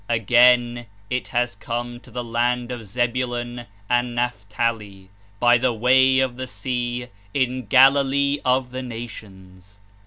[0.09, 6.37] Again it has come to the land of Zebulun and Naphtali, "by the way of
[6.37, 9.79] the sea"— '^in Galilee of the nations."